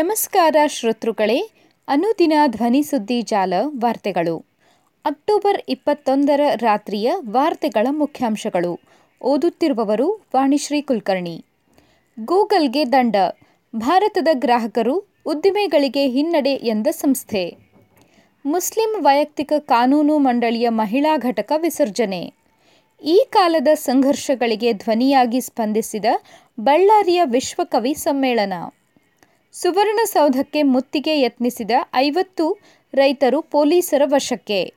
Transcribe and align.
ನಮಸ್ಕಾರ 0.00 0.56
ಶ್ರೋತೃಗಳೇ, 0.66 1.50
ಅನುದಿನ 1.88 2.32
ಧ್ವನಿ 2.46 2.82
ಸುದ್ದಿ 2.82 3.22
ಜಾಲ 3.22 3.54
ವಾರ್ತೆಗಳು. 3.80 4.44
ಅಕ್ಟೋಬರ್ 5.04 5.62
ಇಪ್ಪತ್ತೊಂದರ 5.68 6.40
ರಾತ್ರಿಯ 6.54 7.12
ವಾರ್ತೆಗಳ 7.30 7.86
ಮುಖ್ಯಾಂಶಗಳು. 7.90 8.80
ಓದುತ್ತಿರುವವರು 9.22 10.26
ವಾಣಿಶ್ರೀ 10.36 10.82
ಕುಲಕರ್ಣಿ. 10.82 11.44
ಗೂಗಲ್ಗೆ 12.24 12.92
ದಂಡ. 12.92 13.16
ಭಾರತದ 13.76 14.28
ಗ್ರಾಹಕರು 14.32 15.04
ಉದ್ದಿಮೆಗಳಿಗೆ 15.26 16.06
ಹಿನ್ನಡೆ 16.06 16.50
ಎಂದ 16.50 16.86
ಸಂಸ್ಥೆ. 16.86 17.56
ಮುಸ್ಲಿಂ 18.46 19.02
ವೈಯಕ್ತಿಕ 19.02 19.52
ಕಾನೂನು 19.58 20.18
ಮಂಡಳಿಯ 20.18 20.68
ಮಹಿಳಾ 20.68 21.16
ಘಟಕ 21.16 21.52
ವಿಸರ್ಜನೆ. 21.56 22.32
ಈ 23.02 23.26
ಕಾಲದ 23.30 23.68
ಸಂಘರ್ಷಗಳಿಗೆ 23.74 24.72
ಧ್ವನಿಯಾಗಿ 24.72 25.40
ಸ್ಪಂದಿಸಿದ 25.40 26.04
ಬಳ್ಳಾರಿಯ 26.60 27.22
ವಿಶ್ವಕವಿ 27.24 27.94
ಸಮ್ಮೇಳನ. 27.94 28.52
ಸುವರ್ಣಸೌಧಕ್ಕೆ 29.54 30.62
ಮುತ್ತಿಗೆ 30.62 31.20
ಯತ್ನಿಸಿದ 31.20 31.70
ಐವತ್ತು 31.94 32.58
ರೈತರು 32.94 33.42
ಪೊಲೀಸರ 33.42 34.02
ವಶಕ್ಕೆ. 34.04 34.74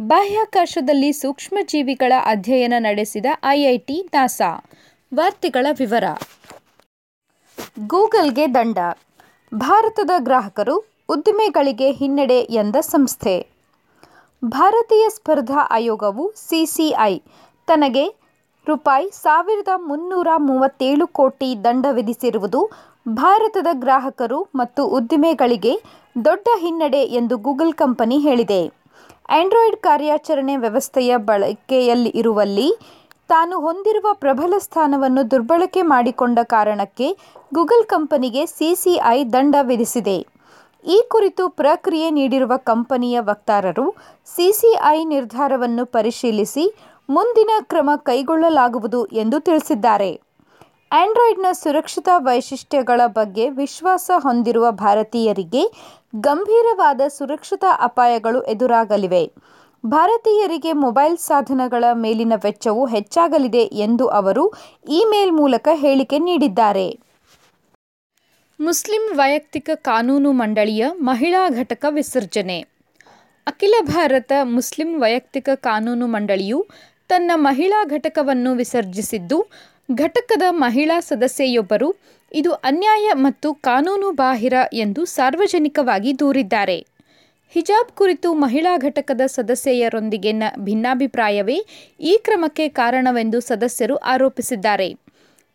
ಬಾಹ್ಯಾಕಾಶದಲ್ಲಿ 0.00 1.12
ಸೂಕ್ಷ್ಮಜೀವಿಗಳ 1.12 2.12
ಅಧ್ಯಯನ 2.24 2.72
ನಡೆಸಿದ 2.78 3.26
ಐಐಟಿ 3.44 4.10
ನಾಸಾ. 4.12 4.50
ವಾರ್ತೆಗಳ 5.14 5.66
ವಿವರ. 5.72 6.04
ಗೂಗಲ್ಗೆ 7.86 8.54
ದಂಡ. 8.54 8.78
ಭಾರತದ 9.54 10.10
ಗ್ರಾಹಕರು 10.18 10.76
ಉದ್ದಿಮೆಗಳಿಗೆ 11.08 11.90
ಹಿನ್ನಡೆ 11.90 12.40
ಎಂದ 12.40 12.76
ಸಂಸ್ಥೆ. 12.80 13.46
ಭಾರತೀಯ 14.44 15.08
ಸ್ಪರ್ಧಾ 15.08 15.60
ಆಯೋಗವು 15.70 16.32
ಸಿಸಿಐ 16.48 17.12
ತನಗೆ 17.66 18.04
ರೂಪಾಯಿ 18.68 19.10
ಸಾವಿರದ 19.12 19.68
ಮುನ್ನೂರ 19.76 20.28
ಮೂವತ್ತೇಳು 20.36 21.06
ಕೋಟಿ 21.06 21.64
ದಂಡ 21.64 21.86
ವಿಧಿಸಿರುವುದು 21.90 22.60
ಭಾರತದ 23.06 23.66
ಗ್ರಾಹಕರು 23.72 24.48
ಮತ್ತು 24.54 24.86
ಉದ್ದಿಮೆಗಳಿಗೆ 24.86 25.72
ದೊಡ್ಡ 26.24 26.48
ಹಿನ್ನಡೆ 26.60 27.02
ಎಂದು 27.02 27.36
ಗೂಗಲ್ 27.36 27.72
ಕಂಪನಿ 27.72 28.18
ಹೇಳಿದೆ. 28.18 28.72
ಆಂಡ್ರಾಯ್ಡ್ 29.28 29.76
ಕಾರ್ಯಾಚರಣೆ 29.76 30.56
ವ್ಯವಸ್ಥೆಯ 30.56 31.16
ಬಳಕೆಯಲ್ಲಿ 31.16 32.08
ಇರುವಲ್ಲಿ 32.08 32.68
ತಾನು 33.28 33.60
ಹೊಂದಿರುವ 33.60 34.06
ಪ್ರಬಲ 34.12 34.54
ಸ್ಥಾನವನ್ನು 34.58 35.30
ದುರ್ಬಳಕೆ 35.30 35.82
ಮಾಡಿಕೊಂಡ 35.82 36.38
ಕಾರಣಕ್ಕೆ 36.42 37.08
ಗೂಗಲ್ 37.54 37.84
ಕಂಪನಿಗೆ 37.84 38.46
ಸಿಸಿಐ 38.46 39.24
ದಂಡ 39.24 39.54
ವಿಧಿಸಿದೆ. 39.62 40.18
ಈ 40.84 40.98
ಕುರಿತು 41.08 41.48
ಪ್ರಕ್ರಿಯೆ 41.48 42.10
ನೀಡಿರುವ 42.10 42.52
ಕಂಪನಿಯ 42.56 43.20
ವಕ್ತಾರರು 43.20 43.86
ಸಿಸಿಐ 44.36 45.04
ನಿರ್ಧಾರವನ್ನು 45.04 45.86
ಪರಿಶೀಲಿಸಿ 45.86 46.64
ಮುಂದಿನ 47.08 47.50
ಕ್ರಮ 47.60 47.90
ಕೈಗೊಳ್ಳಲಾಗುವುದು 47.96 49.06
ಎಂದು 49.06 49.40
ತಿಳಿಸಿದ್ದಾರೆ. 49.40 50.33
ಆಂಡ್ರಾಯ್ಡ್ನ 50.96 51.46
ಸುರಕ್ಷತಾ 51.52 52.14
ವೈಶಿಷ್ಟ್ಯಗಳ 52.18 53.00
ಬಗ್ಗೆ 53.06 53.44
ವಿಶ್ವಾಸ 53.50 54.10
ಹೊಂದಿರುವ 54.16 54.70
ಭಾರತೀಯರಿಗೆ 54.70 55.62
ಗಂಭೀರವಾದ 56.20 57.00
ಸುರಕ್ಷತಾ 57.08 57.70
ಅಪಾಯಗಳು 57.80 58.42
ಎದುರಾಗಲಿವೆ. 58.42 59.22
ಭಾರತೀಯರಿಗೆ 59.86 60.72
ಮೊಬೈಲ್ 60.72 61.16
ಸಾಧನಗಳ 61.18 61.84
ಮೇಲಿನ 61.94 62.32
ವೆಚ್ಚವು 62.44 62.86
ಹೆಚ್ಚಾಗಲಿದೆ 62.86 63.64
ಎಂದು 63.86 64.06
ಅವರು 64.08 64.44
ಇಮೇಲ್ 64.88 65.32
ಮೂಲಕ 65.32 65.68
ಹೇಳಿಕೆ 65.74 66.18
ನೀಡಿದ್ದಾರೆ. 66.18 66.86
ಮುಸ್ಲಿಂ 68.60 69.16
ವೈಯಕ್ತಿಕ 69.16 69.70
ಕಾನೂನು 69.82 70.32
ಮಂಡಳಿಯ 70.32 70.84
ಮಹಿಳಾ 71.02 71.48
ಘಟಕ 71.50 71.84
ವಿಸರ್ಜನೆ. 71.90 72.58
ಅಖಿಲ 73.46 73.74
ಭಾರತ 73.86 74.32
ಮುಸ್ಲಿಂ 74.42 75.00
ವೈಯಕ್ತಿಕ 75.00 75.48
ಕಾನೂನು 75.54 76.06
ಮಂಡಳಿಯು 76.06 76.60
ತನ್ನ 77.08 77.30
ಮಹಿಳಾ 77.34 77.84
ಘಟಕವನ್ನು 77.84 78.54
ವಿಸರ್ಜಿಸಿದ್ದು 78.54 79.38
ಘಟಕದ 79.88 80.42
ಮಹಿಳಾ 80.50 81.00
ಸದಸ್ಯೆಯೊಬ್ಬರು 81.00 81.88
ಇದು 82.32 82.52
ಅನ್ಯಾಯ 82.52 83.06
ಮತ್ತು 83.14 83.54
ಕಾನೂನು 83.54 84.10
ಬಾಹಿರ 84.10 84.52
ಎಂದು 84.72 85.04
ಸಾರ್ವಜನಿಕವಾಗಿ 85.04 86.18
ದೂರಿದ್ದಾರೆ. 86.18 86.86
ಹಿಜಾಬ್ 87.54 87.92
ಕುರಿತು 87.92 88.34
ಮಹಿಳಾ 88.34 88.76
ಘಟಕದ 88.76 89.20
ಸದಸ್ಯೆಯರೊಂದಿಗಿನ 89.26 90.42
ಭಿನ್ನಾಭಿಪ್ರಾಯವೇ 90.58 91.58
ಈ 92.00 92.18
ಕ್ರಮಕ್ಕೆ 92.24 92.68
ಕಾರಣವೆಂದು 92.68 93.40
ಸದಸ್ಯರು 93.40 93.96
ಆರೋಪಿಸಿದ್ದಾರೆ. 93.96 94.88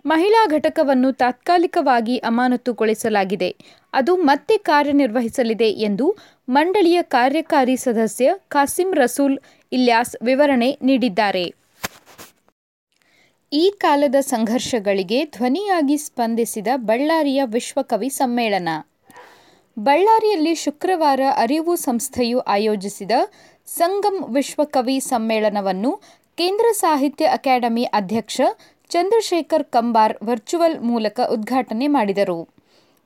ಮಹಿಳಾ 0.06 0.46
ಘಟಕವನ್ನು 0.48 1.12
ತಾತ್ಕಾಲಿಕವಾಗಿ 1.12 2.18
ಅಮಾನತುಗೊಳಿಸಲಾಗಿದೆ. 2.18 3.56
ಅದು 3.94 4.16
ಮತ್ತೆ 4.16 4.58
ಕಾರ್ಯನಿರ್ವಹಿಸಲಿದೆ 4.58 5.70
ಎಂದು 5.70 6.18
ಮಂಡಳಿಯ 6.48 7.00
ಕಾರ್ಯಕಾರಿ 7.02 7.78
ಸದಸ್ಯ 7.78 8.34
ಖಾಸಿಂ 8.48 8.94
ರಸೂಲ್ 8.94 9.38
ಇಲ್ಯಾಸ್ 9.72 10.16
ವಿವರಣೆ 10.24 10.78
ನೀಡಿದ್ದಾರೆ. 10.82 11.46
ಈ 13.52 13.74
ಕಾಲದ 13.78 14.16
ಸಂಘರ್ಷಗಳಿಗೆ 14.20 15.26
ಧ್ವನಿಯಾಗಿ 15.26 15.98
ಸ್ಪಂದಿಸಿದ 15.98 16.68
ಬಳ್ಳಾರಿಯ 16.76 17.42
ವಿಶ್ವಕವಿ 17.46 18.10
ಸಮ್ಮೇಳನ. 18.10 18.70
ಬಳ್ಳಾರಿಯಲ್ಲಿ 19.80 20.56
ಶುಕ್ರವಾರ 20.56 21.20
ಅರಿವು 21.36 21.76
ಸಂಸ್ಥೆಯು 21.76 22.40
ಆಯೋಜಿಸಿದ 22.40 23.12
ಸಂಗಮ್ 23.66 24.36
ವಿಶ್ವಕವಿ 24.36 25.00
ಸಮ್ಮೇಳನವನ್ನು 25.00 25.96
ಕೇಂದ್ರ 26.38 26.66
ಸಾಹಿತ್ಯ 26.72 27.26
ಅಕಾಡೆಮಿ 27.26 27.84
ಅಧ್ಯಕ್ಷ 27.84 28.42
ಚಂದ್ರಶೇಖರ್ 28.90 29.64
ಕಂಬಾರ್ 29.64 30.18
ವರ್ಚುವಲ್ 30.24 30.82
ಮೂಲಕ 30.82 31.20
ಉದ್ಘಾಟನೆ 31.32 31.88
ಮಾಡಿದರು. 31.88 32.50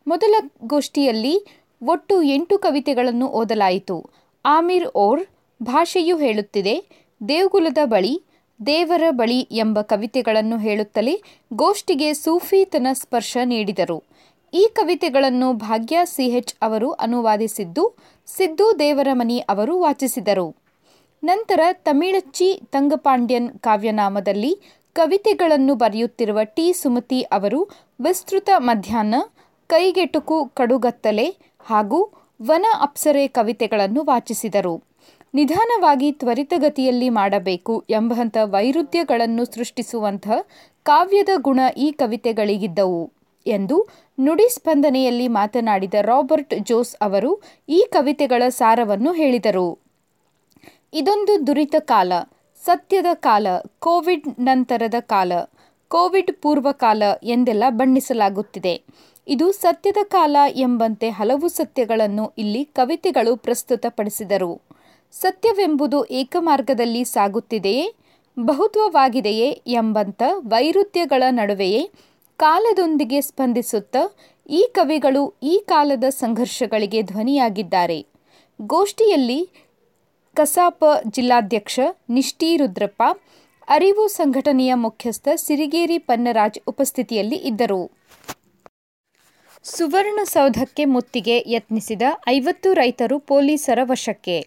ಮೊದಲ 0.08 0.36
ಗೋಷ್ಠಿಯಲ್ಲಿ 0.64 1.64
ಒಟ್ಟು 1.88 2.22
ಎಂಟು 2.22 2.58
ಕವಿತೆಗಳನ್ನು 2.58 3.28
ಓದಲಾಯಿತು. 3.28 4.10
ಆಮಿರ್ 4.46 4.88
ಓರ್ 4.96 5.26
ಭಾಷೆಯು 5.64 6.18
ಹೇಳುತ್ತಿದೆ. 6.18 6.86
ದೇವಗುಲದ 7.28 7.78
ಬಳಿ 7.86 8.24
ದೇವರ 8.60 9.04
ಬಳಿ 9.10 9.40
ಎಂಬ 9.40 9.82
ಕವಿತೆಗಳನ್ನು 9.82 10.58
ಹೇಳುತ್ತಲೇ 10.58 11.22
ಗೋಷ್ಠಿಗೆ 11.54 12.14
ಸೂಫಿತನ 12.14 12.88
ಸ್ಪರ್ಶ 12.94 13.38
ನೀಡಿದರು. 13.44 14.04
ಈ 14.54 14.70
ಕವಿತೆಗಳನ್ನು 14.74 15.54
ಭಾಗ್ಯ 15.54 16.00
ಸಿಹೆಚ್ 16.04 16.54
ಅವರು 16.62 16.92
ಅನುವಾದಿಸಿದ್ದು 16.92 17.96
ಸಿದ್ದು 18.28 18.80
ದೇವರಮನಿ 18.80 19.40
ಅವರು 19.40 19.80
ವಾಚಿಸಿದರು. 19.80 20.56
ನಂತರ 21.24 21.60
ತಮಿಳಚ್ಚಿ 21.72 22.62
ತಂಗಪಾಂಡ್ಯನ್ 22.72 23.50
ಕಾವ್ಯನಾಮದಲ್ಲಿ 23.60 24.60
ಕವಿತೆಗಳನ್ನು 24.94 25.76
ಬರೆಯುತ್ತಿರುವ 25.76 26.40
ಟಿ. 26.44 26.74
ಸುಮತಿ 26.74 27.22
ಅವರು 27.22 27.70
ವಿಸ್ತೃತ 28.02 28.50
ಮಧ್ಯಾಹ್ನ, 28.58 29.16
ಕೈಗೆಟುಕು 29.68 30.46
ಕಡುಗತ್ತಲೆ 30.46 31.28
ಹಾಗೂ 31.66 32.00
ವನ 32.42 32.66
ಅಪ್ಸರೆ 32.82 33.28
ಕವಿತೆಗಳನ್ನು 33.28 34.04
ವಾಚಿಸಿದರು. 34.04 34.93
ನಿಧಾನವಾಗಿ 35.34 36.12
ತ್ವರಿತಗತಿಯಲ್ಲಿ 36.12 37.10
ಮಾಡಬೇಕು 37.10 37.84
ಎಂಬಂಥ 37.90 38.38
ವೈರುಧ್ಯಗಳನ್ನು 38.44 39.46
ಸೃಷ್ಟಿಸುವಂಥ 39.46 40.28
ಕಾವ್ಯದ 40.84 41.30
ಗುಣ 41.38 41.60
ಈ 41.78 41.92
ಕವಿತೆಗಳಿಗಿದ್ದವು 41.92 43.12
ಎಂದು 43.48 43.88
ನುಡಿ 44.20 44.50
ಸ್ಪಂದನೆಯಲ್ಲಿ 44.50 45.28
ಮಾತನಾಡಿದ 45.28 45.94
ರಾಬರ್ಟ್ 46.02 46.54
ಜೋಸ್ 46.60 46.96
ಅವರು 47.02 47.42
ಈ 47.70 47.88
ಕವಿತೆಗಳ 47.92 48.44
ಸಾರವನ್ನು 48.50 49.14
ಹೇಳಿದರು. 49.14 49.80
ಇದೊಂದು 50.94 51.48
ದುರಿತ 51.48 51.76
ಕಾಲ, 51.80 52.14
ಸತ್ಯದ 52.66 53.06
ಕಾಲ, 53.14 53.48
ಕೋವಿಡ್ 53.80 54.28
ನಂತರದ 54.40 54.96
ಕಾಲ, 55.00 55.32
ಕೋವಿಡ್ 55.88 56.32
ಪೂರ್ವಕಾಲ 56.42 57.04
ಎಂದೆಲ್ಲ 57.24 57.64
ಬಣ್ಣಿಸಲಾಗುತ್ತಿದೆ. 57.70 58.84
ಇದು 59.28 59.52
ಸತ್ಯದ 59.52 59.98
ಕಾಲ 60.04 60.36
ಎಂಬಂತೆ 60.56 61.10
ಹಲವು 61.10 61.48
ಸತ್ಯಗಳನ್ನು 61.48 62.34
ಇಲ್ಲಿ 62.38 62.66
ಕವಿತೆಗಳು 62.66 63.38
ಪ್ರಸ್ತುತಪಡಿಸಿದರು. 63.38 64.74
ಸತ್ಯವೆಂಬುದು 65.22 66.06
ಏಕಮಾರ್ಗದಲ್ಲಿ 66.06 67.04
ಸಾಗುತ್ತಿದೆಯೇ? 67.04 67.86
ಬಹುತ್ವವಾಗಿದೆಯೇ 68.40 69.50
ಎಂಬಂಥ 69.50 70.22
ವೈರುಧ್ಯಗಳ 70.38 71.24
ನಡುವೆಯೇ 71.30 71.90
ಕಾಲದೊಂದಿಗೆ 72.38 73.22
ಸ್ಪಂದಿಸುತ್ತ 73.22 73.96
ಈ 74.50 74.70
ಕವಿಗಳು 74.72 75.34
ಈ 75.44 75.64
ಕಾಲದ 75.66 76.04
ಸಂಘರ್ಷಗಳಿಗೆ 76.10 77.02
ಧ್ವನಿಯಾಗಿದ್ದಾರೆ. 77.02 78.06
ಗೋಷ್ಠಿಯಲ್ಲಿ 78.62 79.50
ಕಸಾಪ 80.36 80.84
ಜಿಲ್ಲಾಧ್ಯಕ್ಷ 81.10 81.80
ನಿಷ್ಠಿ 82.10 82.58
ರುದ್ರಪ್ಪ 82.58 83.04
ಅರಿವು 83.68 84.08
ಸಂಘಟನೆಯ 84.08 84.74
ಮುಖ್ಯಸ್ಥ 84.74 85.28
ಸಿರಿಗೇರಿ 85.36 85.98
ಪನ್ನರಾಜ್ 85.98 86.60
ಉಪಸ್ಥಿತಿಯಲ್ಲಿ 86.68 87.36
ಇದ್ದರು. 87.36 87.82
ಸುವರ್ಣಸೌಧಕ್ಕೆ 89.64 90.86
ಮುತ್ತಿಗೆ 90.86 91.44
ಯತ್ನಿಸಿದ 91.48 92.02
ಐವತ್ತು 92.30 92.74
ರೈತರು 92.74 93.20
ಪೊಲೀಸರ 93.20 93.80
ವಶಕ್ಕೆ. 93.84 94.38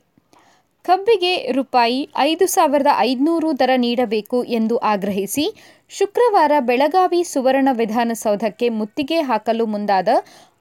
ಕಬ್ಬಿಗೆ 0.87 1.33
ರೂಪಾಯಿ 1.53 2.01
ಐದು 2.19 2.47
ಸಾವಿರದ 2.47 2.91
ಐದುನೂರು 2.99 3.49
ದರ 3.59 3.73
ನೀಡಬೇಕು 3.77 4.39
ಎಂದು 4.51 4.77
ಆಗ್ರಹಿಸಿ 4.85 5.45
ಶುಕ್ರವಾರ 5.91 6.53
ಬೆಳಗಾವಿ 6.61 7.21
ಸುವರ್ಣ 7.25 7.69
ವಿಧಾನಸೌಧಕ್ಕೆ 7.73 8.69
ಮುತ್ತಿಗೆ 8.69 9.19
ಹಾಕಲು 9.21 9.67
ಮುಂದಾದ 9.67 10.09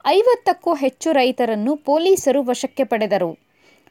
ಐವತ್ತಕ್ಕೂ 0.08 0.74
ಹೆಚ್ಚು 0.74 1.10
ರೈತರನ್ನು 1.12 1.72
ಪೊಲೀಸರು 1.86 2.42
ವಶಕ್ಕೆ 2.42 2.84
ಪಡೆದರು. 2.84 3.30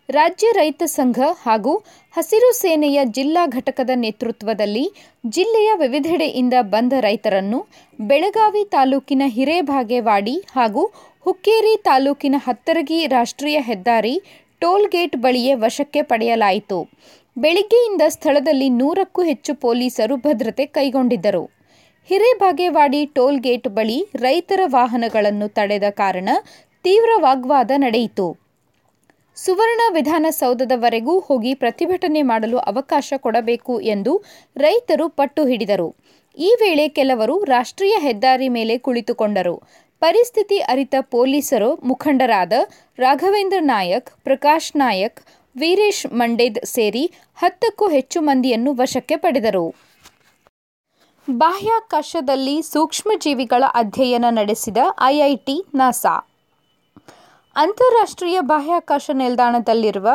ರಾಜ್ಯ 0.09 0.47
ರೈತ 0.51 0.83
ಸಂಘ 0.89 1.19
ಹಾಗೂ 1.43 1.73
ಹಸಿರು 2.13 2.49
ಸೇನೆಯ 2.53 2.99
ಜಿಲ್ಲಾ 3.11 3.43
ಘಟಕದ 3.47 3.91
ನೇತೃತ್ವದಲ್ಲಿ 3.95 4.85
ಜಿಲ್ಲೆಯ 5.29 5.69
ವಿವಿಧೆಡೆಯಿಂದ 5.75 6.55
ಬಂದ 6.69 6.93
ರೈತರನ್ನು 6.99 7.59
ಬೆಳಗಾವಿ 7.99 8.63
ತಾಲೂಕಿನ 8.69 9.23
ಹಿರೇಬಾಗೇವಾಡಿ 9.27 10.35
ಹಾಗೂ 10.51 10.83
ಹುಕ್ಕೇರಿ 11.25 11.75
ತಾಲೂಕಿನ 11.83 12.35
ಹತ್ತರಗಿ 12.37 12.99
ರಾಷ್ಟ್ರೀಯ 13.07 13.59
ಹೆದ್ದಾರಿ 13.61 14.15
ಟೋಲ್ 14.61 14.87
ಗೇಟ್ 14.87 15.15
ಬಳಿಯೇ 15.15 15.53
ವಶಕ್ಕೆ 15.53 16.01
ಪಡೆಯಲಾಯಿತು. 16.01 16.77
ಬೆಳಿಗ್ಗೆಯಿಂದ 17.37 18.01
ಸ್ಥಳದಲ್ಲಿ 18.07 18.69
ನೂರಕ್ಕೂ 18.69 19.21
ಹೆಚ್ಚು 19.23 19.55
ಪೊಲೀಸರು 19.55 20.15
ಭದ್ರತೆ 20.15 20.65
ಕೈಗೊಂಡಿದ್ದರು. 20.65 21.43
ಹಿರೇಬಾಗೇವಾಡಿ 22.09 23.05
ಟೋಲ್ 23.05 23.39
ಗೇಟ್ 23.39 23.67
ಬಳಿ 23.67 23.97
ರೈತರ 24.15 24.59
ವಾಹನಗಳನ್ನು 24.65 25.47
ತಡೆದ 25.47 25.83
ಕಾರಣ 25.89 26.29
ತೀವ್ರ 26.83 27.09
ವಾಗ್ವಾದ 27.17 27.71
ನಡೆಯಿತು. 27.77 28.27
ಸುವರ್ಣ 29.37 29.81
ವಿಧಾನಸೌಧದವರೆಗೂ 29.89 31.19
ಹೋಗಿ 31.19 31.53
ಪ್ರತಿಭಟನೆ 31.53 32.21
ಮಾಡಲು 32.21 32.57
ಅವಕಾಶ 32.57 33.13
ಕೊಡಬೇಕು 33.17 33.81
ಎಂದು 33.81 34.23
ರೈತರು 34.57 35.09
ಪಟ್ಟು 35.09 35.45
ಹಿಡಿದರು. 35.45 35.95
ಈ 36.37 36.55
ವೇಳೆ 36.59 36.89
ಕೆಲವರು 36.89 37.43
ರಾಷ್ಟ್ರೀಯ 37.43 37.95
ಹೆದ್ದಾರಿ 37.99 38.49
ಮೇಲೆ 38.49 38.77
ಕುಳಿತುಕೊಂಡರು. 38.77 39.55
ಪರಿಸ್ಥಿತಿ 40.05 40.57
ಅರಿತ 40.71 40.95
ಪೊಲೀಸರು 41.13 41.67
ಮುಖಂಡರಾದ 41.83 42.53
ರಾಘವೇಂದ್ರ 42.97 43.59
ನಾಯಕ್, 43.61 44.09
ಪ್ರಕಾಶ್ 44.23 44.67
ನಾಯಕ್, 44.75 45.19
ವೀರೇಶ್ 45.55 46.03
ಮಂಡೇದ್ 46.13 46.59
ಸೇರಿ 46.65 47.03
ಹತ್ತಕ್ಕೂ 47.37 47.85
ಹೆಚ್ಚು 47.87 48.19
ಮಂದಿಯನ್ನು 48.21 48.71
ವಶಕ್ಕೆ 48.73 49.15
ಪಡೆದರು. 49.15 49.65
ಬಾಹ್ಯಾಕಾಶದಲ್ಲಿ 51.27 52.55
ಸೂಕ್ಷ್ಮಜೀವಿಗಳ 52.71 53.63
ಅಧ್ಯಯನ 53.73 54.25
ನಡೆಸಿದ 54.29 54.77
ಐಐಟಿ 55.09 55.57
ನಾಸಾ. 55.73 56.15
ಅಂತಾರಾಷ್ಟ್ರೀಯ 57.55 58.37
ಬಾಹ್ಯಾಕಾಶ 58.53 59.09
ನಿಲ್ದಾಣದಲ್ಲಿರುವ 59.13 60.07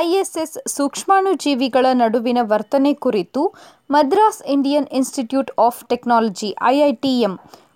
ಐಎಸ್ಎಸ್ 0.00 0.58
ಸೂಕ್ಷ್ಮಾಣುಜೀವಿಗಳ 0.68 1.86
ನಡುವಿನ 2.02 2.38
ವರ್ತನೆ 2.42 2.94
ಕುರಿತು 3.04 3.42
Madras 3.90 4.42
Indian 4.56 4.90
Institute 4.92 5.52
of 5.58 5.80
Technology 5.84 6.50
IITM 6.74 7.34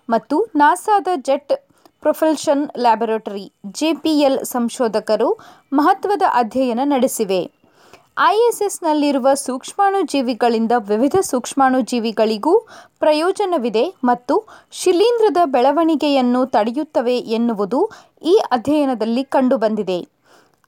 ಮತ್ತು 0.09 0.45
ನಾಸಾದ 0.55 1.07
ಜೆಟ್ 1.15 1.53
ಪ್ರೊಫೆಲ್ಷನ್ 2.01 2.69
ಲ್ಯಾಬೊರೇಟರಿ 2.79 3.53
ಜೆಪಿಎಲ್ 3.71 4.45
ಸಂಶೋಧಕರು 4.45 5.39
ಮಹತ್ವದ 5.73 6.21
ಅಧ್ಯಯನ 6.33 6.79
ನಡೆಸಿವೆ. 6.83 7.51
ಐಎಸ್ಎಸ್ನಲ್ಲಿರುವ 8.19 9.33
ಸೂಕ್ಷ್ಮಾಣುಜೀವಿಗಳಿಂದ 9.33 10.71
ವಿವಿಧ 10.77 11.15
ಸೂಕ್ಷ್ಮಾಣುಜೀವಿಗಳಿಗೂ 11.21 12.59
ಪ್ರಯೋಜನವಿದೆ 12.99 13.93
ಮತ್ತು 14.03 14.47
ಶಿಲೀಂಧ್ರದ 14.71 15.37
ಬೆಳವಣಿಗೆಯನ್ನು 15.45 16.45
ತಡೆಯುತ್ತವೆ 16.45 17.17
ಎನ್ನುವುದು 17.17 17.91
ಈ 18.21 18.35
ಅಧ್ಯಯನದಲ್ಲಿ 18.51 19.23
ಕಂಡುಬಂದಿದೆ. 19.23 20.07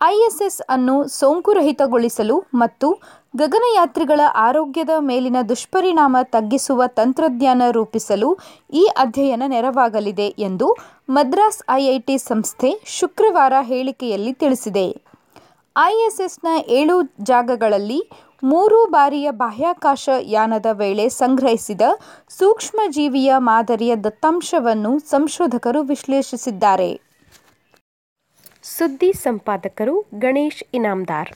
ಐಎಸ್ಎಸ್ 0.04 0.62
ಅನ್ನು 0.70 1.08
ಸೋಂಕುರಹಿತಗೊಳಿಸಲು 1.08 2.46
ಮತ್ತು 2.54 2.88
ಗಗನಯಾತ್ರಿಗಳ 3.36 4.22
ಆರೋಗ್ಯದ 4.34 4.90
ಮೇಲಿನ 5.00 5.38
ದುಷ್ಪರಿಣಾಮ 5.50 6.18
ತಗ್ಗಿಸುವ 6.24 6.84
ತಂತ್ರಜ್ಞಾನ 6.88 7.62
ರೂಪಿಸಲು 7.72 8.38
ಈ 8.74 8.84
ಅಧ್ಯಯನ 8.98 9.44
ನೆರವಾಗಲಿದೆ 9.48 10.28
ಎಂದು 10.28 10.68
ಮದ್ರಾಸ್ 11.10 11.64
ಐಐಟಿ 11.70 12.18
ಸಂಸ್ಥೆ 12.18 12.70
ಶುಕ್ರವಾರ 12.86 13.54
ಹೇಳಿಕೆಯಲ್ಲಿ 13.62 14.34
ತಿಳಿಸಿದೆ. 14.34 14.86
ಐಎಸ್ಎಸ್ನ 15.78 16.48
ಏಳು 16.68 16.96
ಜಾಗಗಳಲ್ಲಿ 17.24 18.10
ಮೂರು 18.44 18.86
ಬಾರಿಯ 18.86 19.32
ಬಾಹ್ಯಾಕಾಶ 19.32 20.10
ಯಾನದ 20.22 20.66
ವೇಳೆ 20.72 21.10
ಸಂಗ್ರಹಿಸಿದ 21.10 21.82
ಸೂಕ್ಷ್ಮಜೀವಿಯ 22.30 23.34
ಮಾದರಿಯ 23.38 23.96
ದತ್ತಾಂಶವನ್ನು 23.96 25.00
ಸಂಶೋಧಕರು 25.00 25.82
ವಿಶ್ಲೇಷಿಸಿದ್ದಾರೆ. 25.82 27.02
ಸುದ್ದಿ 28.64 29.14
ಸಂಪಾದಕರು 29.14 30.06
ಗಣೇಶ್ 30.20 30.64
ಇನಾಮ್ದಾರ್. 30.74 31.32